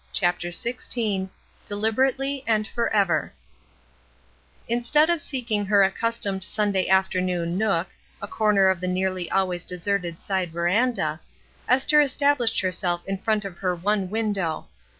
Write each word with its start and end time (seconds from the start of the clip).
CHAPTER 0.13 0.47
XVI 0.47 1.29
"deliberately, 1.63 2.43
and 2.47 2.65
forever 2.65 3.33
INSTEAD 4.67 5.11
of 5.11 5.21
seeking 5.21 5.67
her 5.67 5.83
accustomed 5.83 6.43
Sun 6.43 6.71
day 6.71 6.89
afternoon 6.89 7.55
nook, 7.55 7.89
a 8.19 8.27
corner 8.27 8.67
of 8.67 8.79
the 8.81 8.87
nearly 8.87 9.29
always 9.29 9.63
deserted 9.63 10.19
side 10.19 10.51
veranda, 10.53 11.19
Esther 11.67 12.01
es 12.01 12.17
tablished 12.17 12.61
herself 12.61 13.05
in 13.05 13.19
front 13.19 13.45
of 13.45 13.59
her 13.59 13.75
one 13.75 14.09
window. 14.09 14.69